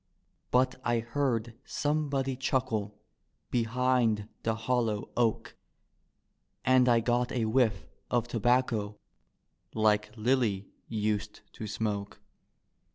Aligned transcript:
But 0.49 0.81
I 0.83 0.97
heard 0.97 1.53
somebody 1.63 2.35
chuckle 2.35 2.97
behind 3.51 4.27
the 4.41 4.55
hollow 4.55 5.09
oak 5.15 5.55
And 6.65 6.89
I 6.89 7.01
got 7.01 7.31
a 7.31 7.45
whifE 7.45 7.85
of 8.09 8.27
tobacco 8.27 8.97
like 9.75 10.09
Lilly 10.17 10.71
used 10.87 11.41
to 11.53 11.67
smoke. 11.67 12.19